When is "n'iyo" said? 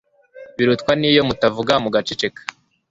0.99-1.21